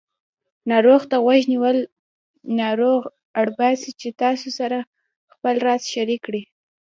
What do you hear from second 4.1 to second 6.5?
تاسې سره خپل راز شریک کړي